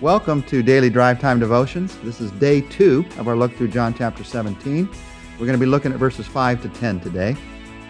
Welcome 0.00 0.44
to 0.44 0.62
Daily 0.62 0.90
Drive 0.90 1.18
Time 1.18 1.40
Devotions. 1.40 1.98
This 2.04 2.20
is 2.20 2.30
day 2.30 2.60
two 2.60 3.04
of 3.18 3.26
our 3.26 3.34
look 3.34 3.52
through 3.56 3.68
John 3.68 3.92
chapter 3.92 4.22
17. 4.22 4.88
We're 5.32 5.38
going 5.38 5.58
to 5.58 5.58
be 5.58 5.66
looking 5.66 5.90
at 5.90 5.98
verses 5.98 6.24
5 6.24 6.62
to 6.62 6.68
10 6.68 7.00
today. 7.00 7.36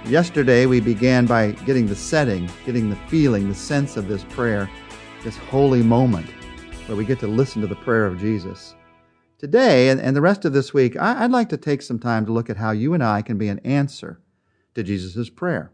Yesterday, 0.06 0.64
we 0.64 0.80
began 0.80 1.26
by 1.26 1.50
getting 1.66 1.86
the 1.86 1.94
setting, 1.94 2.48
getting 2.64 2.88
the 2.88 2.96
feeling, 3.08 3.50
the 3.50 3.54
sense 3.54 3.98
of 3.98 4.08
this 4.08 4.24
prayer, 4.24 4.70
this 5.22 5.36
holy 5.36 5.82
moment 5.82 6.30
where 6.86 6.96
we 6.96 7.04
get 7.04 7.20
to 7.20 7.26
listen 7.26 7.60
to 7.60 7.68
the 7.68 7.76
prayer 7.76 8.06
of 8.06 8.18
Jesus. 8.18 8.74
Today 9.36 9.90
and, 9.90 10.16
the 10.16 10.22
rest 10.22 10.46
of 10.46 10.54
this 10.54 10.72
week, 10.72 10.96
I, 10.96 11.24
I'd 11.24 11.30
like 11.30 11.50
to 11.50 11.58
take 11.58 11.82
some 11.82 11.98
time 11.98 12.24
to 12.24 12.32
look 12.32 12.48
at 12.48 12.56
how 12.56 12.70
you 12.70 12.94
and 12.94 13.04
I 13.04 13.20
can 13.20 13.36
be 13.36 13.48
an 13.48 13.58
answer 13.58 14.18
to 14.74 14.82
Jesus' 14.82 15.28
prayer. 15.28 15.72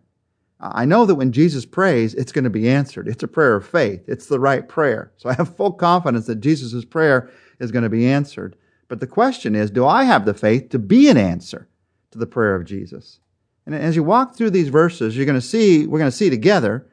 I 0.73 0.87
know 0.87 1.05
that 1.05 1.17
when 1.17 1.33
Jesus 1.33 1.67
prays, 1.67 2.15
it's 2.15 2.33
going 2.33 2.45
to 2.45 2.51
be 2.51 2.69
answered. 2.69 3.07
It's 3.07 3.23
a 3.23 3.29
prayer 3.29 3.55
of 3.55 3.67
faith. 3.67 4.03
It's 4.09 4.27
the 4.27 4.41
right 4.41 4.67
prayer. 4.67 5.13
So 5.19 5.29
I 5.29 5.35
have 5.35 5.55
full 5.57 5.73
confidence 5.73 6.27
that 6.27 6.41
Jesus' 6.41 6.85
prayer 6.87 7.31
is 7.61 7.71
going 7.71 7.83
to 7.83 7.91
be 7.91 8.07
answered. 8.07 8.57
But 8.89 9.01
the 9.01 9.07
question 9.07 9.55
is, 9.55 9.71
do 9.71 9.87
I 9.87 10.05
have 10.05 10.25
the 10.25 10.33
faith 10.33 10.71
to 10.71 10.79
be 10.79 11.09
an 11.11 11.19
answer 11.19 11.69
to 12.13 12.19
the 12.19 12.27
prayer 12.27 12.55
of 12.55 12.65
Jesus? 12.65 13.21
And 13.67 13.75
as 13.75 13.95
you 13.95 14.03
walk 14.03 14.35
through 14.37 14.51
these 14.51 14.69
verses, 14.69 15.17
you're 15.17 15.27
going 15.27 15.41
to 15.41 15.47
see, 15.47 15.87
we're 15.87 15.99
going 15.99 16.11
to 16.11 16.17
see 16.17 16.31
together 16.31 16.87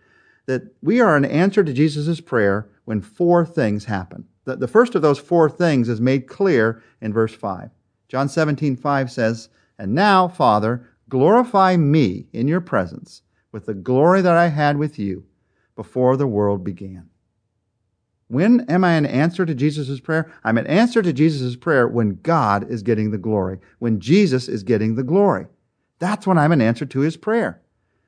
that 0.48 0.64
we 0.82 1.00
are 1.00 1.16
an 1.16 1.26
answer 1.26 1.64
to 1.64 1.74
Jesus' 1.74 2.20
prayer 2.20 2.70
when 2.86 3.02
four 3.02 3.46
things 3.46 3.86
happen. 3.86 4.26
The, 4.44 4.58
the 4.58 4.68
first 4.68 4.96
of 4.96 5.02
those 5.02 5.20
four 5.20 5.50
things 5.50 5.88
is 5.88 6.02
made 6.02 6.28
clear 6.28 6.82
in 7.00 7.14
verse 7.14 7.34
5. 7.34 7.70
John 8.10 8.28
17, 8.28 8.76
5 8.76 9.12
says, 9.12 9.50
And 9.78 9.94
now, 9.94 10.28
Father, 10.28 10.90
glorify 11.08 11.78
me 11.78 12.28
in 12.34 12.48
your 12.48 12.62
presence 12.62 13.22
with 13.52 13.66
the 13.66 13.74
glory 13.74 14.22
that 14.22 14.36
I 14.36 14.48
had 14.48 14.78
with 14.78 14.98
you 14.98 15.26
before 15.76 16.18
the 16.18 16.28
world 16.28 16.64
began. 16.64 17.10
When 18.28 18.62
am 18.70 18.86
I 18.86 18.94
an 18.94 19.06
answer 19.06 19.46
to 19.46 19.54
Jesus' 19.54 20.00
prayer? 20.00 20.32
I'm 20.44 20.58
an 20.58 20.68
answer 20.68 21.02
to 21.02 21.12
Jesus' 21.12 21.58
prayer 21.58 21.88
when 21.88 22.20
God 22.24 22.70
is 22.72 22.82
getting 22.82 23.12
the 23.12 23.18
glory, 23.18 23.60
when 23.80 24.00
Jesus 24.00 24.48
is 24.48 24.64
getting 24.64 24.96
the 24.96 25.04
glory. 25.04 25.48
That's 26.00 26.26
when 26.26 26.38
I'm 26.38 26.54
an 26.54 26.62
answer 26.62 26.86
to 26.86 27.00
his 27.02 27.18
prayer. 27.18 27.62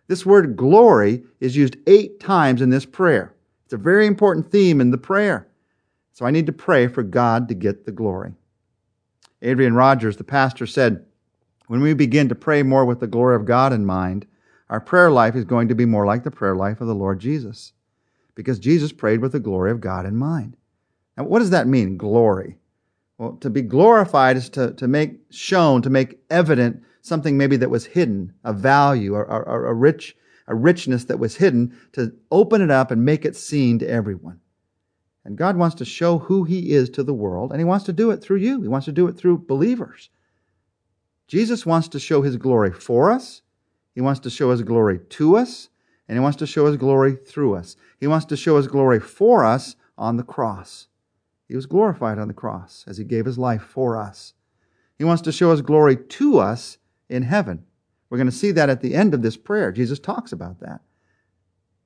This 0.07 0.25
word 0.25 0.55
glory 0.55 1.23
is 1.39 1.57
used 1.57 1.77
eight 1.87 2.19
times 2.19 2.61
in 2.61 2.69
this 2.69 2.85
prayer. 2.85 3.33
It's 3.65 3.73
a 3.73 3.77
very 3.77 4.07
important 4.07 4.49
theme 4.49 4.79
in 4.79 4.91
the 4.91 4.97
prayer. 4.97 5.47
So 6.13 6.25
I 6.25 6.31
need 6.31 6.45
to 6.45 6.53
pray 6.53 6.87
for 6.87 7.03
God 7.03 7.47
to 7.49 7.53
get 7.53 7.85
the 7.85 7.91
glory. 7.91 8.33
Adrian 9.41 9.75
Rogers, 9.75 10.17
the 10.17 10.23
pastor, 10.23 10.65
said, 10.65 11.05
When 11.67 11.81
we 11.81 11.93
begin 11.93 12.29
to 12.29 12.35
pray 12.35 12.63
more 12.63 12.85
with 12.85 12.99
the 12.99 13.07
glory 13.07 13.35
of 13.35 13.45
God 13.45 13.73
in 13.73 13.85
mind, 13.85 14.25
our 14.73 14.81
prayer 14.81 15.11
life 15.11 15.35
is 15.35 15.45
going 15.45 15.67
to 15.67 15.75
be 15.75 15.85
more 15.85 16.07
like 16.07 16.23
the 16.23 16.31
prayer 16.31 16.55
life 16.55 16.81
of 16.81 16.87
the 16.87 16.95
Lord 16.95 17.19
Jesus 17.19 17.73
because 18.33 18.57
Jesus 18.57 18.91
prayed 18.91 19.19
with 19.19 19.31
the 19.31 19.39
glory 19.39 19.69
of 19.69 19.79
God 19.79 20.03
in 20.03 20.15
mind. 20.15 20.57
Now, 21.15 21.25
what 21.25 21.39
does 21.39 21.51
that 21.51 21.67
mean, 21.67 21.95
glory? 21.95 22.57
Well, 23.19 23.33
to 23.41 23.51
be 23.51 23.61
glorified 23.61 24.35
is 24.35 24.49
to, 24.49 24.73
to 24.73 24.87
make 24.87 25.19
shown, 25.29 25.83
to 25.83 25.91
make 25.91 26.17
evident 26.31 26.81
something 27.01 27.37
maybe 27.37 27.55
that 27.57 27.69
was 27.69 27.85
hidden, 27.85 28.33
a 28.43 28.51
value 28.51 29.13
or, 29.13 29.23
or, 29.25 29.47
or 29.47 29.67
a 29.67 29.73
rich, 29.75 30.17
a 30.47 30.55
richness 30.55 31.05
that 31.05 31.19
was 31.19 31.35
hidden, 31.35 31.77
to 31.91 32.11
open 32.31 32.59
it 32.59 32.71
up 32.71 32.89
and 32.89 33.05
make 33.05 33.25
it 33.25 33.35
seen 33.35 33.77
to 33.77 33.87
everyone. 33.87 34.39
And 35.23 35.37
God 35.37 35.55
wants 35.55 35.75
to 35.75 35.85
show 35.85 36.17
who 36.17 36.45
He 36.45 36.71
is 36.71 36.89
to 36.89 37.03
the 37.03 37.13
world, 37.13 37.51
and 37.51 37.61
He 37.61 37.65
wants 37.65 37.85
to 37.85 37.93
do 37.93 38.09
it 38.09 38.23
through 38.23 38.37
you. 38.37 38.59
He 38.63 38.69
wants 38.69 38.85
to 38.85 38.91
do 38.91 39.07
it 39.07 39.17
through 39.17 39.45
believers. 39.47 40.09
Jesus 41.27 41.63
wants 41.63 41.89
to 41.89 41.99
show 41.99 42.23
His 42.23 42.37
glory 42.37 42.71
for 42.71 43.11
us, 43.11 43.43
he 43.93 44.01
wants 44.01 44.19
to 44.21 44.29
show 44.29 44.51
His 44.51 44.61
glory 44.61 44.99
to 45.09 45.35
us, 45.37 45.69
and 46.07 46.17
He 46.17 46.21
wants 46.21 46.37
to 46.37 46.47
show 46.47 46.65
His 46.65 46.77
glory 46.77 47.15
through 47.15 47.55
us. 47.55 47.75
He 47.99 48.07
wants 48.07 48.25
to 48.27 48.37
show 48.37 48.57
His 48.57 48.67
glory 48.67 48.99
for 48.99 49.45
us 49.45 49.75
on 49.97 50.17
the 50.17 50.23
cross. 50.23 50.87
He 51.47 51.55
was 51.55 51.65
glorified 51.65 52.17
on 52.17 52.27
the 52.27 52.33
cross 52.33 52.83
as 52.87 52.97
He 52.97 53.03
gave 53.03 53.25
His 53.25 53.37
life 53.37 53.61
for 53.61 53.97
us. 53.97 54.33
He 54.97 55.03
wants 55.03 55.21
to 55.23 55.31
show 55.31 55.51
His 55.51 55.61
glory 55.61 55.95
to 55.95 56.39
us 56.39 56.77
in 57.09 57.23
heaven. 57.23 57.65
We're 58.09 58.17
going 58.17 58.29
to 58.29 58.35
see 58.35 58.51
that 58.51 58.69
at 58.69 58.81
the 58.81 58.95
end 58.95 59.13
of 59.13 59.21
this 59.21 59.37
prayer. 59.37 59.71
Jesus 59.71 59.99
talks 59.99 60.31
about 60.31 60.59
that. 60.59 60.81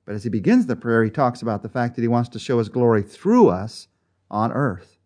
But 0.04 0.14
as 0.14 0.24
he 0.24 0.30
begins 0.30 0.66
the 0.66 0.76
prayer, 0.76 1.04
he 1.04 1.10
talks 1.10 1.42
about 1.42 1.62
the 1.62 1.68
fact 1.68 1.94
that 1.94 2.02
he 2.02 2.08
wants 2.08 2.30
to 2.30 2.38
show 2.38 2.58
his 2.58 2.70
glory 2.70 3.02
through 3.02 3.48
us 3.48 3.88
on 4.30 4.52
earth. 4.52 4.98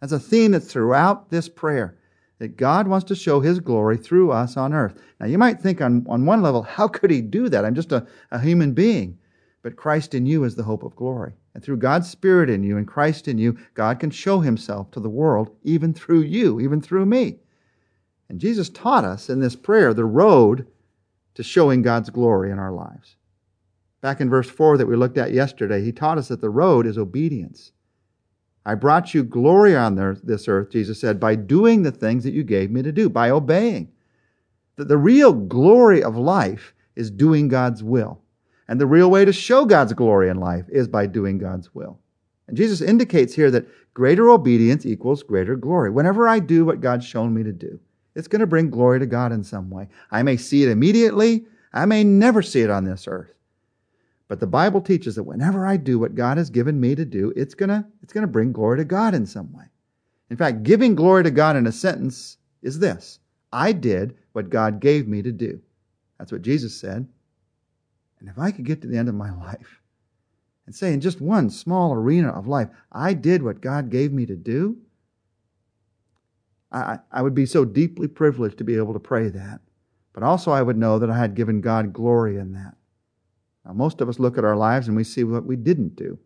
That's 0.00 0.12
a 0.12 0.18
theme 0.18 0.52
that's 0.52 0.72
throughout 0.72 1.30
this 1.30 1.48
prayer 1.48 1.96
that 2.44 2.58
God 2.58 2.86
wants 2.86 3.06
to 3.06 3.16
show 3.16 3.40
his 3.40 3.58
glory 3.58 3.96
through 3.96 4.30
us 4.30 4.58
on 4.58 4.74
earth. 4.74 5.00
Now, 5.18 5.24
you 5.24 5.38
might 5.38 5.62
think 5.62 5.80
on, 5.80 6.04
on 6.06 6.26
one 6.26 6.42
level, 6.42 6.60
how 6.60 6.86
could 6.86 7.10
he 7.10 7.22
do 7.22 7.48
that? 7.48 7.64
I'm 7.64 7.74
just 7.74 7.90
a, 7.90 8.06
a 8.30 8.38
human 8.38 8.74
being. 8.74 9.18
But 9.62 9.76
Christ 9.76 10.12
in 10.12 10.26
you 10.26 10.44
is 10.44 10.54
the 10.54 10.62
hope 10.62 10.82
of 10.82 10.94
glory. 10.94 11.32
And 11.54 11.64
through 11.64 11.78
God's 11.78 12.10
Spirit 12.10 12.50
in 12.50 12.62
you 12.62 12.76
and 12.76 12.86
Christ 12.86 13.28
in 13.28 13.38
you, 13.38 13.56
God 13.72 13.98
can 13.98 14.10
show 14.10 14.40
himself 14.40 14.90
to 14.90 15.00
the 15.00 15.08
world, 15.08 15.56
even 15.62 15.94
through 15.94 16.20
you, 16.20 16.60
even 16.60 16.82
through 16.82 17.06
me. 17.06 17.38
And 18.28 18.38
Jesus 18.38 18.68
taught 18.68 19.06
us 19.06 19.30
in 19.30 19.40
this 19.40 19.56
prayer 19.56 19.94
the 19.94 20.04
road 20.04 20.66
to 21.36 21.42
showing 21.42 21.80
God's 21.80 22.10
glory 22.10 22.50
in 22.50 22.58
our 22.58 22.72
lives. 22.72 23.16
Back 24.02 24.20
in 24.20 24.28
verse 24.28 24.50
4 24.50 24.76
that 24.76 24.86
we 24.86 24.96
looked 24.96 25.16
at 25.16 25.32
yesterday, 25.32 25.82
he 25.82 25.92
taught 25.92 26.18
us 26.18 26.28
that 26.28 26.42
the 26.42 26.50
road 26.50 26.84
is 26.84 26.98
obedience. 26.98 27.72
I 28.66 28.74
brought 28.74 29.12
you 29.12 29.22
glory 29.22 29.76
on 29.76 29.94
this 30.24 30.48
earth, 30.48 30.70
Jesus 30.70 31.00
said, 31.00 31.20
by 31.20 31.34
doing 31.34 31.82
the 31.82 31.92
things 31.92 32.24
that 32.24 32.32
you 32.32 32.42
gave 32.42 32.70
me 32.70 32.82
to 32.82 32.92
do, 32.92 33.10
by 33.10 33.30
obeying. 33.30 33.92
The, 34.76 34.86
the 34.86 34.96
real 34.96 35.32
glory 35.32 36.02
of 36.02 36.16
life 36.16 36.74
is 36.96 37.10
doing 37.10 37.48
God's 37.48 37.82
will. 37.82 38.20
And 38.66 38.80
the 38.80 38.86
real 38.86 39.10
way 39.10 39.26
to 39.26 39.32
show 39.32 39.66
God's 39.66 39.92
glory 39.92 40.30
in 40.30 40.38
life 40.38 40.64
is 40.70 40.88
by 40.88 41.06
doing 41.06 41.36
God's 41.36 41.74
will. 41.74 41.98
And 42.48 42.56
Jesus 42.56 42.80
indicates 42.80 43.34
here 43.34 43.50
that 43.50 43.66
greater 43.92 44.30
obedience 44.30 44.86
equals 44.86 45.22
greater 45.22 45.56
glory. 45.56 45.90
Whenever 45.90 46.26
I 46.26 46.38
do 46.38 46.64
what 46.64 46.80
God's 46.80 47.04
shown 47.04 47.34
me 47.34 47.42
to 47.42 47.52
do, 47.52 47.78
it's 48.14 48.28
going 48.28 48.40
to 48.40 48.46
bring 48.46 48.70
glory 48.70 48.98
to 49.00 49.06
God 49.06 49.32
in 49.32 49.44
some 49.44 49.68
way. 49.68 49.88
I 50.10 50.22
may 50.22 50.36
see 50.36 50.62
it 50.62 50.70
immediately. 50.70 51.46
I 51.72 51.84
may 51.84 52.04
never 52.04 52.40
see 52.40 52.62
it 52.62 52.70
on 52.70 52.84
this 52.84 53.06
earth. 53.08 53.33
But 54.28 54.40
the 54.40 54.46
Bible 54.46 54.80
teaches 54.80 55.16
that 55.16 55.24
whenever 55.24 55.66
I 55.66 55.76
do 55.76 55.98
what 55.98 56.14
God 56.14 56.38
has 56.38 56.50
given 56.50 56.80
me 56.80 56.94
to 56.94 57.04
do, 57.04 57.32
it's 57.36 57.54
gonna, 57.54 57.86
it's 58.02 58.12
gonna 58.12 58.26
bring 58.26 58.52
glory 58.52 58.78
to 58.78 58.84
God 58.84 59.14
in 59.14 59.26
some 59.26 59.52
way. 59.52 59.64
In 60.30 60.36
fact, 60.36 60.62
giving 60.62 60.94
glory 60.94 61.22
to 61.24 61.30
God 61.30 61.56
in 61.56 61.66
a 61.66 61.72
sentence 61.72 62.38
is 62.62 62.78
this 62.78 63.18
I 63.52 63.72
did 63.72 64.16
what 64.32 64.50
God 64.50 64.80
gave 64.80 65.06
me 65.06 65.22
to 65.22 65.32
do. 65.32 65.60
That's 66.18 66.32
what 66.32 66.42
Jesus 66.42 66.76
said. 66.76 67.06
And 68.20 68.28
if 68.28 68.38
I 68.38 68.50
could 68.50 68.64
get 68.64 68.80
to 68.82 68.88
the 68.88 68.96
end 68.96 69.08
of 69.08 69.14
my 69.14 69.30
life 69.34 69.80
and 70.66 70.74
say, 70.74 70.92
in 70.94 71.00
just 71.00 71.20
one 71.20 71.50
small 71.50 71.92
arena 71.92 72.30
of 72.30 72.46
life, 72.46 72.68
I 72.90 73.12
did 73.12 73.42
what 73.42 73.60
God 73.60 73.90
gave 73.90 74.12
me 74.12 74.24
to 74.26 74.34
do, 74.34 74.78
I, 76.72 76.98
I 77.12 77.22
would 77.22 77.34
be 77.34 77.46
so 77.46 77.64
deeply 77.64 78.08
privileged 78.08 78.58
to 78.58 78.64
be 78.64 78.76
able 78.76 78.94
to 78.94 78.98
pray 78.98 79.28
that. 79.28 79.60
But 80.12 80.22
also, 80.22 80.50
I 80.50 80.62
would 80.62 80.76
know 80.76 80.98
that 80.98 81.10
I 81.10 81.18
had 81.18 81.34
given 81.34 81.60
God 81.60 81.92
glory 81.92 82.38
in 82.38 82.52
that. 82.54 82.74
Now, 83.64 83.72
most 83.72 84.00
of 84.00 84.08
us 84.08 84.18
look 84.18 84.36
at 84.36 84.44
our 84.44 84.56
lives 84.56 84.88
and 84.88 84.96
we 84.96 85.04
see 85.04 85.24
what 85.24 85.46
we 85.46 85.56
didn't 85.56 85.96
do. 85.96 86.18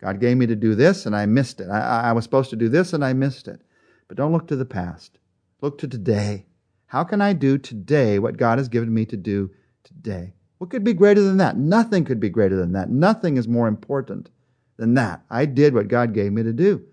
God 0.00 0.20
gave 0.20 0.36
me 0.36 0.46
to 0.46 0.56
do 0.56 0.74
this 0.74 1.06
and 1.06 1.14
I 1.14 1.26
missed 1.26 1.60
it. 1.60 1.68
I, 1.68 2.10
I 2.10 2.12
was 2.12 2.24
supposed 2.24 2.50
to 2.50 2.56
do 2.56 2.68
this 2.68 2.92
and 2.92 3.04
I 3.04 3.12
missed 3.12 3.48
it. 3.48 3.62
But 4.08 4.16
don't 4.16 4.32
look 4.32 4.48
to 4.48 4.56
the 4.56 4.64
past. 4.64 5.18
Look 5.60 5.78
to 5.78 5.88
today. 5.88 6.46
How 6.86 7.04
can 7.04 7.22
I 7.22 7.32
do 7.32 7.56
today 7.56 8.18
what 8.18 8.36
God 8.36 8.58
has 8.58 8.68
given 8.68 8.92
me 8.92 9.06
to 9.06 9.16
do 9.16 9.50
today? 9.84 10.34
What 10.58 10.70
could 10.70 10.84
be 10.84 10.92
greater 10.92 11.22
than 11.22 11.38
that? 11.38 11.56
Nothing 11.56 12.04
could 12.04 12.20
be 12.20 12.28
greater 12.28 12.56
than 12.56 12.72
that. 12.72 12.90
Nothing 12.90 13.36
is 13.36 13.48
more 13.48 13.68
important 13.68 14.30
than 14.76 14.94
that. 14.94 15.22
I 15.30 15.46
did 15.46 15.74
what 15.74 15.88
God 15.88 16.12
gave 16.12 16.32
me 16.32 16.42
to 16.42 16.52
do. 16.52 16.84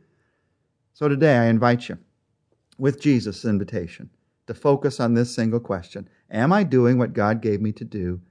So 0.93 1.07
today 1.07 1.37
I 1.37 1.45
invite 1.45 1.89
you, 1.89 1.97
with 2.77 3.01
Jesus' 3.01 3.45
invitation, 3.45 4.09
to 4.47 4.53
focus 4.53 4.99
on 4.99 5.13
this 5.13 5.33
single 5.33 5.59
question 5.59 6.09
Am 6.31 6.53
I 6.53 6.63
doing 6.63 6.97
what 6.97 7.13
God 7.13 7.41
gave 7.41 7.61
me 7.61 7.71
to 7.73 7.83
do 7.83 8.21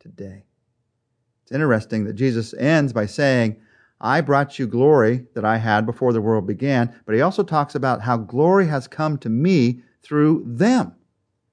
today? 0.00 0.44
It's 1.42 1.52
interesting 1.52 2.04
that 2.04 2.14
Jesus 2.14 2.54
ends 2.54 2.92
by 2.92 3.06
saying, 3.06 3.56
I 4.00 4.20
brought 4.20 4.58
you 4.58 4.66
glory 4.66 5.26
that 5.34 5.44
I 5.44 5.58
had 5.58 5.86
before 5.86 6.12
the 6.12 6.20
world 6.20 6.46
began, 6.46 6.94
but 7.06 7.14
he 7.14 7.20
also 7.20 7.42
talks 7.42 7.74
about 7.74 8.02
how 8.02 8.16
glory 8.16 8.66
has 8.66 8.88
come 8.88 9.16
to 9.18 9.28
me 9.28 9.82
through 10.02 10.44
them. 10.46 10.94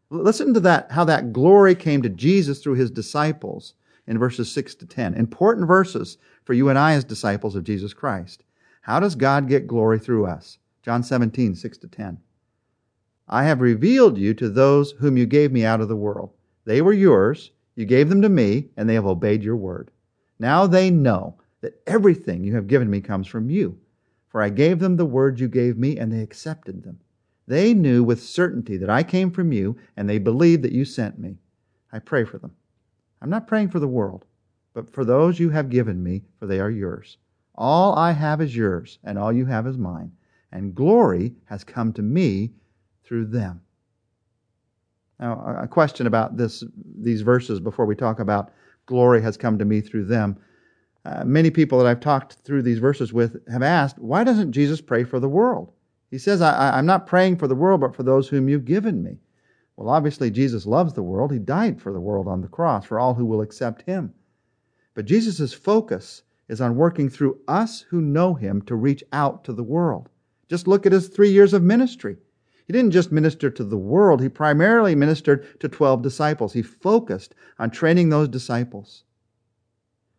Listen 0.09 0.53
to 0.55 0.59
that, 0.61 0.91
how 0.91 1.03
that 1.05 1.31
glory 1.31 1.75
came 1.75 2.01
to 2.01 2.09
Jesus 2.09 2.61
through 2.61 2.73
his 2.73 2.89
disciples 2.89 3.75
in 4.07 4.17
verses 4.17 4.51
6 4.51 4.73
to 4.75 4.87
10. 4.87 5.13
Important 5.13 5.67
verses 5.67 6.17
for 6.43 6.53
you 6.53 6.69
and 6.69 6.79
I 6.79 6.93
as 6.93 7.03
disciples 7.03 7.55
of 7.55 7.63
Jesus 7.63 7.93
Christ. 7.93 8.43
How 8.81 8.99
does 8.99 9.13
God 9.13 9.47
get 9.47 9.67
glory 9.67 9.99
through 9.99 10.25
us? 10.25 10.57
John 10.81 11.03
17, 11.03 11.55
6 11.55 11.77
to 11.77 11.87
10. 11.87 12.17
I 13.27 13.43
have 13.43 13.61
revealed 13.61 14.17
you 14.17 14.33
to 14.33 14.49
those 14.49 14.93
whom 14.93 15.15
you 15.15 15.27
gave 15.27 15.51
me 15.51 15.63
out 15.63 15.81
of 15.81 15.87
the 15.87 15.95
world. 15.95 16.31
They 16.65 16.81
were 16.81 16.93
yours, 16.93 17.51
you 17.79 17.85
gave 17.85 18.09
them 18.09 18.21
to 18.21 18.27
me, 18.27 18.67
and 18.75 18.89
they 18.89 18.95
have 18.95 19.05
obeyed 19.05 19.41
your 19.41 19.55
word. 19.55 19.89
Now 20.37 20.67
they 20.67 20.89
know 20.89 21.37
that 21.61 21.81
everything 21.87 22.43
you 22.43 22.53
have 22.55 22.67
given 22.67 22.89
me 22.89 22.99
comes 22.99 23.25
from 23.25 23.49
you. 23.49 23.79
For 24.27 24.41
I 24.41 24.49
gave 24.49 24.79
them 24.79 24.97
the 24.97 25.05
word 25.05 25.39
you 25.39 25.47
gave 25.47 25.77
me, 25.77 25.97
and 25.97 26.11
they 26.11 26.19
accepted 26.19 26.83
them. 26.83 26.99
They 27.47 27.73
knew 27.73 28.03
with 28.03 28.21
certainty 28.21 28.75
that 28.75 28.89
I 28.89 29.03
came 29.03 29.31
from 29.31 29.53
you, 29.53 29.77
and 29.95 30.09
they 30.09 30.17
believed 30.17 30.61
that 30.63 30.73
you 30.73 30.83
sent 30.83 31.19
me. 31.19 31.37
I 31.89 31.99
pray 31.99 32.25
for 32.25 32.37
them. 32.37 32.51
I'm 33.21 33.29
not 33.29 33.47
praying 33.47 33.69
for 33.69 33.79
the 33.79 33.87
world, 33.87 34.25
but 34.73 34.89
for 34.89 35.05
those 35.05 35.39
you 35.39 35.49
have 35.51 35.69
given 35.69 36.03
me, 36.03 36.23
for 36.37 36.47
they 36.47 36.59
are 36.59 36.69
yours. 36.69 37.17
All 37.55 37.95
I 37.95 38.11
have 38.11 38.41
is 38.41 38.57
yours, 38.57 38.99
and 39.05 39.17
all 39.17 39.31
you 39.31 39.45
have 39.45 39.65
is 39.65 39.77
mine. 39.77 40.11
And 40.51 40.75
glory 40.75 41.33
has 41.45 41.63
come 41.63 41.93
to 41.93 42.01
me 42.01 42.51
through 43.05 43.27
them. 43.27 43.61
Now, 45.19 45.57
a 45.61 45.67
question 45.67 46.07
about 46.07 46.37
this, 46.37 46.63
these 46.97 47.21
verses 47.21 47.59
before 47.59 47.85
we 47.85 47.95
talk 47.95 48.19
about 48.19 48.51
glory 48.85 49.21
has 49.21 49.37
come 49.37 49.57
to 49.57 49.65
me 49.65 49.81
through 49.81 50.05
them. 50.05 50.37
Uh, 51.05 51.23
many 51.25 51.49
people 51.49 51.77
that 51.77 51.87
I've 51.87 51.99
talked 51.99 52.33
through 52.43 52.61
these 52.61 52.79
verses 52.79 53.13
with 53.13 53.37
have 53.49 53.63
asked, 53.63 53.99
why 53.99 54.23
doesn't 54.23 54.51
Jesus 54.51 54.81
pray 54.81 55.03
for 55.03 55.19
the 55.19 55.29
world? 55.29 55.71
He 56.11 56.17
says, 56.17 56.41
I, 56.41 56.77
I'm 56.77 56.85
not 56.85 57.07
praying 57.07 57.37
for 57.37 57.47
the 57.47 57.55
world, 57.55 57.81
but 57.81 57.95
for 57.95 58.03
those 58.03 58.27
whom 58.27 58.49
you've 58.49 58.65
given 58.65 59.03
me. 59.03 59.19
Well, 59.75 59.89
obviously, 59.89 60.29
Jesus 60.31 60.65
loves 60.65 60.93
the 60.93 61.03
world. 61.03 61.31
He 61.31 61.39
died 61.39 61.81
for 61.81 61.93
the 61.93 62.01
world 62.01 62.27
on 62.27 62.41
the 62.41 62.47
cross, 62.47 62.85
for 62.85 62.99
all 62.99 63.13
who 63.13 63.25
will 63.25 63.41
accept 63.41 63.83
him. 63.83 64.13
But 64.93 65.05
Jesus' 65.05 65.53
focus 65.53 66.23
is 66.49 66.59
on 66.59 66.75
working 66.75 67.09
through 67.09 67.39
us 67.47 67.81
who 67.89 68.01
know 68.01 68.33
him 68.33 68.61
to 68.63 68.75
reach 68.75 69.03
out 69.13 69.43
to 69.45 69.53
the 69.53 69.63
world. 69.63 70.09
Just 70.49 70.67
look 70.67 70.85
at 70.85 70.91
his 70.91 71.07
three 71.07 71.29
years 71.29 71.53
of 71.53 71.61
ministry. 71.63 72.17
He 72.69 72.73
didn't 72.73 72.91
just 72.91 73.11
minister 73.11 73.49
to 73.49 73.63
the 73.63 73.79
world, 73.79 74.21
he 74.21 74.29
primarily 74.29 74.93
ministered 74.93 75.59
to 75.59 75.67
12 75.67 76.03
disciples. 76.03 76.53
He 76.53 76.61
focused 76.61 77.33
on 77.57 77.71
training 77.71 78.09
those 78.09 78.27
disciples 78.27 79.05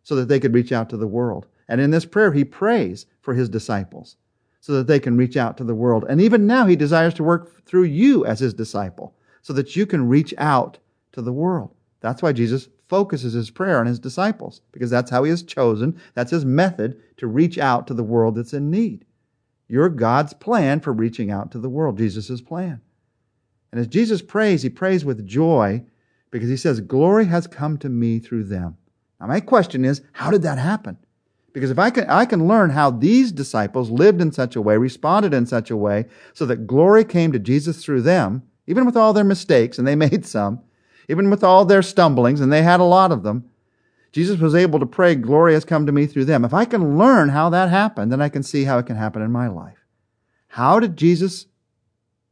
so 0.03 0.15
that 0.15 0.27
they 0.27 0.37
could 0.37 0.53
reach 0.53 0.73
out 0.73 0.89
to 0.89 0.97
the 0.97 1.07
world. 1.07 1.47
And 1.69 1.79
in 1.79 1.91
this 1.91 2.03
prayer, 2.03 2.33
he 2.33 2.43
prays 2.43 3.05
for 3.21 3.33
his 3.33 3.47
disciples 3.47 4.17
so 4.59 4.73
that 4.73 4.87
they 4.87 4.99
can 4.99 5.15
reach 5.15 5.37
out 5.37 5.55
to 5.59 5.63
the 5.63 5.73
world. 5.73 6.03
And 6.09 6.19
even 6.19 6.45
now, 6.45 6.65
he 6.65 6.75
desires 6.75 7.13
to 7.13 7.23
work 7.23 7.63
through 7.65 7.83
you 7.83 8.25
as 8.25 8.41
his 8.41 8.53
disciple 8.53 9.15
so 9.41 9.53
that 9.53 9.77
you 9.77 9.85
can 9.85 10.09
reach 10.09 10.33
out 10.37 10.77
to 11.13 11.21
the 11.21 11.31
world. 11.31 11.73
That's 12.01 12.21
why 12.21 12.33
Jesus 12.33 12.67
focuses 12.89 13.31
his 13.31 13.49
prayer 13.49 13.79
on 13.79 13.85
his 13.85 13.97
disciples, 13.97 14.59
because 14.73 14.89
that's 14.89 15.09
how 15.09 15.23
he 15.23 15.29
has 15.29 15.41
chosen, 15.41 15.97
that's 16.15 16.31
his 16.31 16.43
method 16.43 16.99
to 17.15 17.27
reach 17.27 17.57
out 17.57 17.87
to 17.87 17.93
the 17.93 18.03
world 18.03 18.35
that's 18.35 18.53
in 18.53 18.69
need. 18.69 19.05
You're 19.71 19.87
God's 19.87 20.33
plan 20.33 20.81
for 20.81 20.91
reaching 20.91 21.31
out 21.31 21.51
to 21.51 21.57
the 21.57 21.69
world, 21.69 21.97
Jesus' 21.97 22.41
plan. 22.41 22.81
And 23.71 23.79
as 23.79 23.87
Jesus 23.87 24.21
prays, 24.21 24.63
he 24.63 24.69
prays 24.69 25.05
with 25.05 25.25
joy 25.25 25.85
because 26.29 26.49
he 26.49 26.57
says, 26.57 26.81
Glory 26.81 27.27
has 27.27 27.47
come 27.47 27.77
to 27.77 27.87
me 27.87 28.19
through 28.19 28.43
them. 28.43 28.75
Now, 29.17 29.27
my 29.27 29.39
question 29.39 29.85
is, 29.85 30.01
how 30.11 30.29
did 30.29 30.41
that 30.41 30.57
happen? 30.57 30.97
Because 31.53 31.71
if 31.71 31.79
I 31.79 31.89
can, 31.89 32.09
I 32.09 32.25
can 32.25 32.49
learn 32.49 32.71
how 32.71 32.91
these 32.91 33.31
disciples 33.31 33.89
lived 33.89 34.19
in 34.19 34.33
such 34.33 34.57
a 34.57 34.61
way, 34.61 34.75
responded 34.75 35.33
in 35.33 35.45
such 35.45 35.71
a 35.71 35.77
way, 35.77 36.07
so 36.33 36.45
that 36.47 36.67
glory 36.67 37.05
came 37.05 37.31
to 37.31 37.39
Jesus 37.39 37.81
through 37.81 38.01
them, 38.01 38.43
even 38.67 38.85
with 38.85 38.97
all 38.97 39.13
their 39.13 39.23
mistakes, 39.23 39.77
and 39.77 39.87
they 39.87 39.95
made 40.09 40.25
some, 40.25 40.59
even 41.07 41.29
with 41.29 41.45
all 41.45 41.63
their 41.63 41.81
stumblings, 41.81 42.41
and 42.41 42.51
they 42.51 42.61
had 42.63 42.81
a 42.81 42.83
lot 42.83 43.13
of 43.13 43.23
them, 43.23 43.49
Jesus 44.11 44.39
was 44.39 44.55
able 44.55 44.79
to 44.79 44.85
pray, 44.85 45.15
Glory 45.15 45.53
has 45.53 45.63
come 45.63 45.85
to 45.85 45.91
me 45.91 46.05
through 46.05 46.25
them. 46.25 46.43
If 46.43 46.53
I 46.53 46.65
can 46.65 46.97
learn 46.97 47.29
how 47.29 47.49
that 47.49 47.69
happened, 47.69 48.11
then 48.11 48.21
I 48.21 48.29
can 48.29 48.43
see 48.43 48.65
how 48.65 48.77
it 48.77 48.85
can 48.85 48.97
happen 48.97 49.21
in 49.21 49.31
my 49.31 49.47
life. 49.47 49.85
How 50.47 50.79
did 50.79 50.97
Jesus 50.97 51.45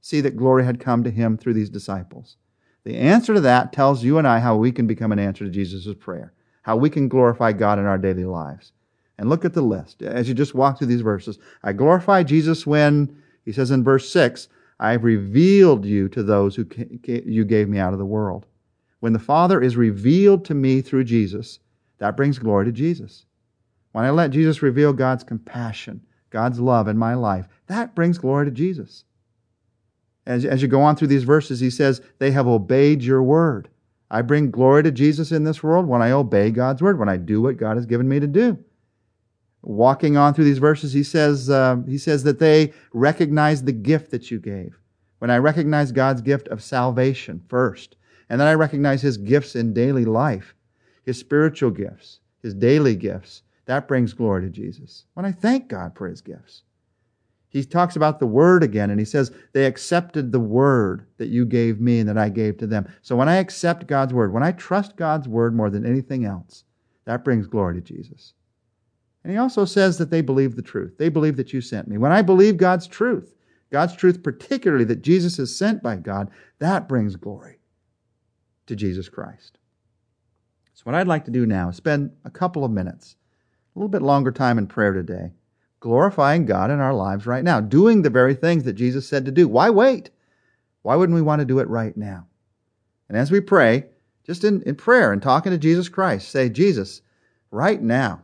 see 0.02 0.20
that 0.22 0.36
glory 0.36 0.66
had 0.66 0.80
come 0.80 1.04
to 1.04 1.12
him 1.12 1.38
through 1.38 1.54
these 1.54 1.70
disciples? 1.70 2.36
The 2.84 2.98
answer 2.98 3.34
to 3.34 3.42
that 3.42 3.72
tells 3.72 4.04
you 4.04 4.18
and 4.18 4.28
I 4.28 4.40
how 4.40 4.58
we 4.58 4.72
can 4.72 4.88
become 4.88 5.12
an 5.12 5.20
answer 5.20 5.46
to 5.46 5.52
Jesus' 5.52 5.96
prayer, 5.98 6.34
how 6.64 6.76
we 6.76 6.90
can 6.90 7.08
glorify 7.08 7.54
God 7.54 7.80
in 7.80 7.86
our 7.86 7.98
daily 7.98 8.26
lives. 8.26 8.74
And 9.18 9.30
look 9.30 9.46
at 9.46 9.54
the 9.54 9.62
list. 9.62 10.02
As 10.02 10.28
you 10.28 10.34
just 10.34 10.56
walk 10.56 10.78
through 10.78 10.88
these 10.88 11.02
verses, 11.02 11.40
I 11.64 11.74
glorify 11.74 12.24
Jesus 12.24 12.66
when, 12.66 13.22
he 13.44 13.52
says 13.52 13.72
in 13.72 13.84
verse 13.84 14.10
6, 14.10 14.48
I've 14.80 15.04
revealed 15.04 15.86
you 15.86 16.08
to 16.10 16.24
those 16.24 16.56
who 16.56 16.66
you 17.06 17.44
gave 17.44 17.68
me 17.68 17.80
out 17.80 17.92
of 17.94 18.00
the 18.00 18.06
world. 18.06 18.46
When 19.02 19.14
the 19.14 19.20
Father 19.20 19.62
is 19.62 19.76
revealed 19.78 20.46
to 20.46 20.54
me 20.54 20.82
through 20.82 21.04
Jesus, 21.04 21.60
that 22.00 22.18
brings 22.18 22.40
glory 22.40 22.66
to 22.66 22.72
Jesus. 22.72 23.26
When 23.92 24.06
I 24.06 24.10
let 24.10 24.32
Jesus 24.32 24.62
reveal 24.62 24.94
God's 24.94 25.24
compassion, 25.24 26.02
God's 26.30 26.60
love 26.60 26.88
in 26.88 26.98
my 26.98 27.14
life, 27.14 27.48
that 27.68 27.96
brings 27.96 28.18
glory 28.18 28.46
to 28.46 28.52
Jesus. 28.52 29.04
As, 30.26 30.46
as 30.46 30.62
you 30.62 30.68
go 30.68 30.82
on 30.82 30.96
through 30.96 31.08
these 31.08 31.24
verses, 31.24 31.60
he 31.60 31.70
says, 31.70 32.02
They 32.20 32.32
have 32.32 32.48
obeyed 32.48 33.04
your 33.04 33.24
word. 33.24 33.70
I 34.12 34.22
bring 34.22 34.52
glory 34.52 34.84
to 34.84 34.92
Jesus 34.92 35.32
in 35.32 35.44
this 35.44 35.62
world 35.62 35.88
when 35.88 36.02
I 36.02 36.12
obey 36.12 36.52
God's 36.52 36.82
word, 36.82 37.00
when 37.00 37.10
I 37.10 37.18
do 37.18 37.42
what 37.42 37.58
God 37.58 37.78
has 37.78 37.86
given 37.86 38.08
me 38.08 38.20
to 38.20 38.28
do. 38.28 38.58
Walking 39.62 40.18
on 40.18 40.34
through 40.34 40.46
these 40.46 40.58
verses, 40.58 40.94
he 40.94 41.04
says, 41.04 41.50
uh, 41.50 41.78
he 41.88 41.98
says 41.98 42.24
that 42.24 42.40
they 42.40 42.74
recognize 42.94 43.64
the 43.64 43.72
gift 43.72 44.12
that 44.12 44.32
you 44.32 44.40
gave. 44.40 44.80
When 45.20 45.30
I 45.30 45.38
recognize 45.38 45.92
God's 45.92 46.22
gift 46.22 46.48
of 46.48 46.64
salvation 46.64 47.42
first, 47.50 47.98
and 48.30 48.40
then 48.40 48.48
I 48.48 48.54
recognize 48.54 49.02
his 49.02 49.18
gifts 49.18 49.56
in 49.56 49.74
daily 49.74 50.06
life, 50.06 50.56
his 51.10 51.18
spiritual 51.18 51.72
gifts, 51.72 52.20
his 52.44 52.54
daily 52.54 52.96
gifts, 52.96 53.42
that 53.66 53.88
brings 53.88 54.14
glory 54.14 54.44
to 54.44 54.50
Jesus. 54.50 55.06
When 55.16 55.26
I 55.26 55.32
thank 55.32 55.68
God 55.68 55.94
for 55.96 56.08
his 56.08 56.22
gifts. 56.22 56.62
He 57.50 57.64
talks 57.64 57.96
about 57.96 58.20
the 58.20 58.28
word 58.28 58.62
again 58.62 58.92
and 58.92 59.00
he 59.00 59.06
says, 59.08 59.32
they 59.54 59.66
accepted 59.66 60.32
the 60.32 60.40
word 60.40 61.08
that 61.18 61.30
you 61.30 61.48
gave 61.48 61.82
me 61.82 61.98
and 61.98 62.08
that 62.08 62.20
I 62.20 62.30
gave 62.30 62.58
to 62.60 62.68
them. 62.68 62.88
So 63.02 63.16
when 63.16 63.28
I 63.28 63.38
accept 63.38 63.88
God's 63.88 64.14
word, 64.14 64.32
when 64.32 64.44
I 64.44 64.52
trust 64.52 64.98
God's 64.98 65.28
word 65.28 65.56
more 65.56 65.72
than 65.72 65.84
anything 65.84 66.26
else, 66.26 66.64
that 67.06 67.24
brings 67.24 67.48
glory 67.48 67.74
to 67.74 67.82
Jesus. 67.82 68.34
And 69.24 69.34
he 69.34 69.40
also 69.40 69.66
says 69.66 69.98
that 69.98 70.12
they 70.12 70.22
believe 70.22 70.56
the 70.56 70.62
truth. 70.62 71.00
They 71.00 71.10
believe 71.10 71.38
that 71.38 71.54
you 71.54 71.62
sent 71.62 71.88
me. 71.88 71.98
When 71.98 72.12
I 72.12 72.22
believe 72.22 72.58
God's 72.58 72.86
truth, 72.86 73.34
God's 73.72 73.96
truth, 73.96 74.22
particularly 74.22 74.86
that 74.86 75.02
Jesus 75.02 75.40
is 75.40 75.58
sent 75.58 75.82
by 75.82 75.96
God, 75.96 76.30
that 76.60 76.88
brings 76.88 77.16
glory 77.16 77.58
to 78.68 78.76
Jesus 78.76 79.10
Christ. 79.10 79.58
So, 80.80 80.84
what 80.86 80.96
I'd 80.96 81.10
like 81.10 81.26
to 81.26 81.32
do 81.32 81.46
now 81.46 81.68
is 81.68 81.76
spend 81.76 82.12
a 82.24 82.30
couple 82.30 82.64
of 82.64 82.72
minutes, 82.72 83.18
a 83.76 83.78
little 83.78 83.90
bit 83.90 84.02
longer 84.02 84.32
time 84.32 84.58
in 84.58 84.66
prayer 84.66 84.94
today, 84.94 85.34
glorifying 85.82 86.46
God 86.46 86.72
in 86.72 86.80
our 86.80 86.94
lives 86.94 87.28
right 87.28 87.44
now, 87.44 87.60
doing 87.60 88.02
the 88.02 88.10
very 88.10 88.34
things 88.34 88.64
that 88.64 88.76
Jesus 88.76 89.06
said 89.06 89.26
to 89.26 89.32
do. 89.34 89.46
Why 89.50 89.70
wait? 89.72 90.10
Why 90.82 90.96
wouldn't 90.96 91.18
we 91.18 91.22
want 91.22 91.42
to 91.42 91.46
do 91.46 91.60
it 91.60 91.68
right 91.68 91.98
now? 91.98 92.28
And 93.10 93.18
as 93.18 93.30
we 93.30 93.42
pray, 93.42 93.88
just 94.24 94.46
in, 94.46 94.62
in 94.62 94.76
prayer 94.76 95.12
and 95.12 95.22
talking 95.22 95.52
to 95.52 95.58
Jesus 95.58 95.90
Christ, 95.90 96.30
say, 96.30 96.48
Jesus, 96.48 97.02
right 97.52 97.82
now, 97.82 98.24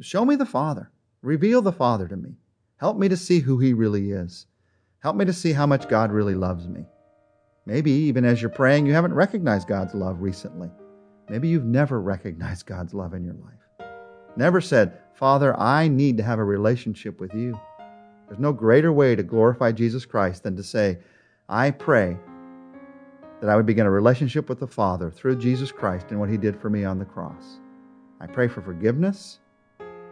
show 0.00 0.24
me 0.24 0.36
the 0.36 0.46
Father. 0.46 0.92
Reveal 1.20 1.62
the 1.62 1.72
Father 1.72 2.06
to 2.06 2.16
me. 2.16 2.36
Help 2.76 2.96
me 2.96 3.08
to 3.08 3.16
see 3.16 3.40
who 3.40 3.58
He 3.58 3.72
really 3.72 4.12
is. 4.12 4.46
Help 5.00 5.16
me 5.16 5.24
to 5.24 5.32
see 5.32 5.52
how 5.52 5.66
much 5.66 5.88
God 5.88 6.12
really 6.12 6.36
loves 6.36 6.68
me. 6.68 6.86
Maybe 7.66 7.90
even 7.90 8.24
as 8.24 8.40
you're 8.40 8.50
praying, 8.50 8.86
you 8.86 8.92
haven't 8.92 9.14
recognized 9.14 9.66
God's 9.66 9.94
love 9.94 10.22
recently. 10.22 10.70
Maybe 11.28 11.48
you've 11.48 11.64
never 11.64 12.00
recognized 12.00 12.66
God's 12.66 12.94
love 12.94 13.14
in 13.14 13.24
your 13.24 13.34
life. 13.34 13.88
Never 14.36 14.60
said, 14.60 14.98
Father, 15.14 15.58
I 15.58 15.88
need 15.88 16.16
to 16.16 16.22
have 16.22 16.38
a 16.38 16.44
relationship 16.44 17.20
with 17.20 17.34
you. 17.34 17.58
There's 18.28 18.38
no 18.38 18.52
greater 18.52 18.92
way 18.92 19.16
to 19.16 19.22
glorify 19.22 19.72
Jesus 19.72 20.06
Christ 20.06 20.42
than 20.42 20.56
to 20.56 20.62
say, 20.62 20.98
I 21.48 21.70
pray 21.70 22.16
that 23.40 23.50
I 23.50 23.56
would 23.56 23.66
begin 23.66 23.86
a 23.86 23.90
relationship 23.90 24.48
with 24.48 24.60
the 24.60 24.66
Father 24.66 25.10
through 25.10 25.36
Jesus 25.36 25.72
Christ 25.72 26.06
and 26.10 26.20
what 26.20 26.28
He 26.28 26.36
did 26.36 26.60
for 26.60 26.70
me 26.70 26.84
on 26.84 26.98
the 26.98 27.04
cross. 27.04 27.60
I 28.20 28.26
pray 28.26 28.48
for 28.48 28.62
forgiveness. 28.62 29.38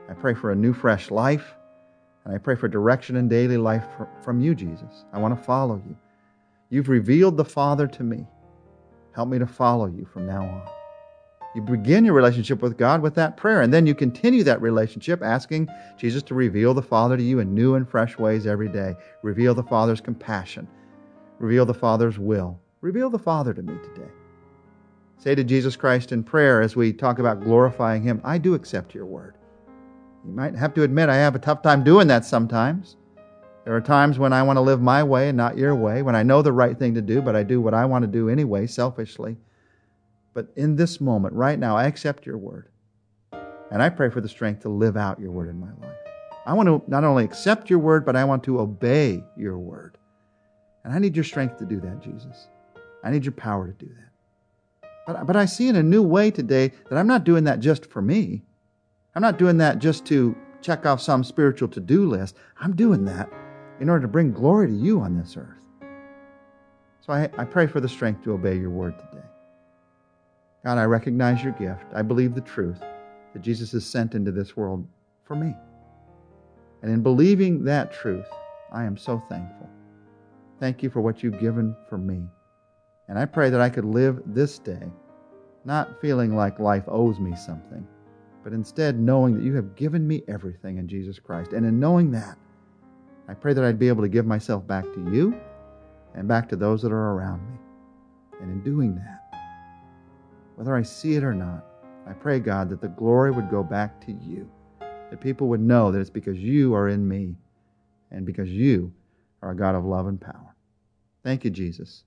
I 0.09 0.15
pray 0.15 0.35
for 0.35 0.53
a 0.53 0.57
new, 0.57 0.73
fresh 0.73 1.11
life. 1.11 1.55
And 2.25 2.35
I 2.35 2.39
pray 2.39 2.57
for 2.57 2.69
direction 2.69 3.17
in 3.17 3.29
daily 3.29 3.57
life 3.57 3.85
from 4.23 4.41
you, 4.41 4.55
Jesus. 4.55 5.05
I 5.13 5.19
want 5.19 5.37
to 5.37 5.45
follow 5.45 5.77
you. 5.87 5.97
You've 6.71 6.89
revealed 6.89 7.37
the 7.37 7.45
Father 7.45 7.87
to 7.87 8.03
me. 8.03 8.27
Help 9.15 9.29
me 9.29 9.39
to 9.39 9.47
follow 9.47 9.87
you 9.87 10.07
from 10.13 10.27
now 10.27 10.43
on. 10.43 10.76
You 11.57 11.63
begin 11.63 12.05
your 12.05 12.13
relationship 12.13 12.61
with 12.61 12.77
God 12.77 13.01
with 13.01 13.15
that 13.15 13.39
prayer, 13.39 13.63
and 13.63 13.73
then 13.73 13.87
you 13.87 13.95
continue 13.95 14.45
that 14.45 14.61
relationship 14.61 15.23
asking 15.23 15.71
Jesus 15.97 16.23
to 16.25 16.35
reveal 16.35 16.75
the 16.75 16.83
Father 16.83 17.17
to 17.17 17.23
you 17.23 17.39
in 17.39 17.55
new 17.55 17.77
and 17.77 17.89
fresh 17.89 18.19
ways 18.19 18.47
every 18.47 18.69
day. 18.69 18.95
Reveal 19.23 19.55
the 19.55 19.63
Father's 19.63 20.03
compassion. 20.03 20.69
Reveal 21.39 21.65
the 21.65 21.73
Father's 21.73 22.19
will. 22.19 22.61
Reveal 22.83 23.09
the 23.09 23.19
Father 23.19 23.55
to 23.55 23.63
me 23.63 23.73
today. 23.83 24.11
Say 25.17 25.35
to 25.35 25.43
Jesus 25.43 25.77
Christ 25.77 26.13
in 26.13 26.23
prayer 26.23 26.61
as 26.61 26.77
we 26.77 26.93
talk 26.93 27.21
about 27.21 27.43
glorifying 27.43 28.03
Him, 28.03 28.21
I 28.23 28.37
do 28.37 28.53
accept 28.53 28.95
your 28.95 29.07
word. 29.07 29.37
You 30.27 30.33
might 30.33 30.55
have 30.55 30.75
to 30.75 30.83
admit 30.83 31.09
I 31.09 31.17
have 31.17 31.37
a 31.37 31.39
tough 31.39 31.63
time 31.63 31.83
doing 31.83 32.07
that 32.09 32.27
sometimes. 32.27 32.97
There 33.65 33.75
are 33.75 33.81
times 33.81 34.19
when 34.19 34.35
I 34.35 34.43
want 34.43 34.59
to 34.59 34.61
live 34.61 34.83
my 34.83 35.03
way 35.03 35.31
and 35.31 35.39
not 35.39 35.57
your 35.57 35.75
way, 35.75 36.03
when 36.03 36.17
I 36.17 36.23
know 36.23 36.43
the 36.43 36.53
right 36.53 36.79
thing 36.79 36.93
to 36.97 37.01
do, 37.01 37.23
but 37.23 37.35
I 37.35 37.43
do 37.43 37.63
what 37.63 37.73
I 37.73 37.87
want 37.87 38.03
to 38.03 38.09
do 38.09 38.29
anyway, 38.29 38.67
selfishly. 38.67 39.39
But 40.37 40.49
in 40.55 40.77
this 40.77 41.01
moment, 41.01 41.33
right 41.33 41.59
now, 41.59 41.79
I 41.79 41.87
accept 41.87 42.27
your 42.27 42.37
word. 42.37 42.69
And 43.71 43.83
I 43.83 43.89
pray 43.89 44.11
for 44.11 44.21
the 44.21 44.29
strength 44.29 44.61
to 44.61 44.69
live 44.69 44.95
out 44.95 45.19
your 45.19 45.31
word 45.31 45.49
in 45.49 45.59
my 45.59 45.73
life. 45.81 45.97
I 46.45 46.53
want 46.53 46.67
to 46.67 46.83
not 46.87 47.05
only 47.05 47.25
accept 47.25 47.71
your 47.71 47.79
word, 47.79 48.05
but 48.05 48.17
I 48.17 48.25
want 48.25 48.45
to 48.45 48.61
obey 48.61 49.25
your 49.35 49.57
word. 49.57 49.97
And 50.85 50.93
I 50.93 50.99
need 50.99 51.17
your 51.17 51.25
strength 51.25 51.57
to 51.61 51.65
do 51.65 51.81
that, 51.81 52.03
Jesus. 52.03 52.49
I 53.03 53.11
need 53.11 53.25
your 53.25 53.33
power 53.33 53.67
to 53.67 53.73
do 53.73 53.91
that. 53.95 54.91
But, 55.07 55.27
but 55.27 55.37
I 55.37 55.47
see 55.47 55.69
in 55.69 55.77
a 55.77 55.83
new 55.83 56.03
way 56.03 56.31
today 56.31 56.71
that 56.91 56.99
I'm 56.99 57.07
not 57.07 57.25
doing 57.25 57.45
that 57.45 57.61
just 57.61 57.87
for 57.87 58.03
me. 58.03 58.43
I'm 59.15 59.23
not 59.23 59.39
doing 59.39 59.57
that 59.57 59.79
just 59.79 60.05
to 60.09 60.37
check 60.61 60.85
off 60.85 61.01
some 61.01 61.25
spiritual 61.25 61.69
to 61.69 61.81
do 61.81 62.07
list. 62.11 62.37
I'm 62.61 62.77
doing 62.77 63.07
that 63.07 63.33
in 63.81 63.89
order 63.89 64.03
to 64.03 64.09
bring 64.09 64.33
glory 64.33 64.67
to 64.67 64.75
you 64.75 65.01
on 65.01 65.17
this 65.17 65.35
earth. 65.39 65.65
So 67.01 67.15
I, 67.15 67.31
I 67.39 67.47
pray 67.47 67.67
for 67.67 67.81
the 67.81 67.89
strength 67.89 68.23
to 68.25 68.35
obey 68.35 68.59
your 68.59 68.69
word 68.69 68.99
today. 68.99 69.26
God, 70.67 70.79
I 70.79 70.85
recognize 70.85 71.45
your 71.45 71.53
gift. 71.53 71.85
I 71.95 72.03
believe 72.03 72.35
the 72.35 72.41
truth 72.41 72.81
that 73.33 73.41
Jesus 73.41 73.73
is 73.73 73.87
sent 73.87 74.17
into 74.17 74.33
this 74.33 74.57
world 74.57 74.85
for 75.23 75.37
me. 75.37 75.55
And 76.83 76.91
in 76.91 77.05
believing 77.05 77.63
that 77.63 77.93
truth, 77.93 78.27
I 78.73 78.83
am 78.83 78.97
so 78.97 79.23
thankful. 79.29 79.71
Thank 80.59 80.83
you 80.83 80.91
for 80.91 81.01
what 81.01 81.23
you've 81.23 81.39
given 81.39 81.77
for 81.89 81.99
me. 81.99 82.25
And 83.07 83.17
I 83.17 83.27
pray 83.27 83.49
that 83.49 83.61
I 83.61 83.71
could 83.71 83.85
live 83.85 84.21
this 84.27 84.59
day 84.59 84.91
not 85.65 86.01
feeling 86.01 86.35
like 86.35 86.59
life 86.59 86.83
owes 86.89 87.21
me 87.21 87.37
something, 87.37 87.87
but 88.43 88.53
instead 88.53 88.99
knowing 88.99 89.37
that 89.37 89.45
you 89.45 89.55
have 89.55 89.77
given 89.77 90.05
me 90.05 90.25
everything 90.27 90.79
in 90.79 90.89
Jesus 90.89 91.21
Christ. 91.21 91.53
And 91.53 91.65
in 91.65 91.79
knowing 91.79 92.11
that, 92.11 92.37
I 93.29 93.35
pray 93.35 93.53
that 93.53 93.63
I'd 93.63 93.79
be 93.79 93.87
able 93.87 94.03
to 94.03 94.09
give 94.09 94.27
myself 94.27 94.67
back 94.67 94.83
to 94.83 95.11
you 95.13 95.41
and 96.17 96.27
back 96.27 96.49
to 96.49 96.57
those 96.57 96.83
that 96.83 96.91
are 96.91 97.13
around 97.13 97.49
me. 97.53 97.59
And 98.41 98.51
in 98.51 98.63
doing 98.65 98.97
that, 98.97 99.26
whether 100.57 100.75
I 100.75 100.83
see 100.83 101.15
it 101.15 101.23
or 101.23 101.35
not, 101.35 101.65
I 102.09 102.13
pray, 102.13 102.41
God, 102.41 102.71
that 102.71 102.81
the 102.81 102.89
glory 102.89 103.31
would 103.31 103.51
go 103.51 103.63
back 103.63 104.01
to 104.07 104.13
you, 104.13 104.51
that 104.81 105.21
people 105.21 105.49
would 105.49 105.61
know 105.61 105.93
that 105.93 106.01
it's 106.01 106.11
because 106.11 106.39
you 106.39 106.75
are 106.75 106.89
in 106.89 107.07
me 107.07 107.37
and 108.11 108.25
because 108.25 108.49
you 108.49 108.93
are 109.43 109.51
a 109.51 109.57
God 109.57 109.75
of 109.75 109.85
love 109.85 110.07
and 110.07 110.21
power. 110.21 110.57
Thank 111.23 111.45
you, 111.45 111.51
Jesus. 111.51 112.05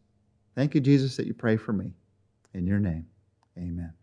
Thank 0.56 0.74
you, 0.74 0.82
Jesus, 0.82 1.16
that 1.18 1.28
you 1.28 1.34
pray 1.34 1.58
for 1.58 1.74
me. 1.74 1.94
In 2.54 2.66
your 2.66 2.80
name, 2.80 3.06
amen. 3.58 3.94